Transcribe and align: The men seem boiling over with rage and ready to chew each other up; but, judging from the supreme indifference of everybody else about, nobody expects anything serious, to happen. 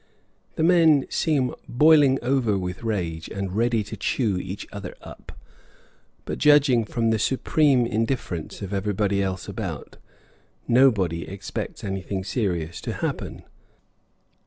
The 0.55 0.63
men 0.63 1.05
seem 1.11 1.53
boiling 1.69 2.17
over 2.23 2.57
with 2.57 2.81
rage 2.81 3.27
and 3.29 3.55
ready 3.55 3.83
to 3.83 3.95
chew 3.95 4.37
each 4.39 4.65
other 4.71 4.95
up; 5.03 5.33
but, 6.25 6.39
judging 6.39 6.85
from 6.85 7.11
the 7.11 7.19
supreme 7.19 7.85
indifference 7.85 8.63
of 8.63 8.73
everybody 8.73 9.21
else 9.21 9.47
about, 9.47 9.97
nobody 10.67 11.27
expects 11.27 11.83
anything 11.83 12.23
serious, 12.23 12.81
to 12.81 12.93
happen. 12.93 13.43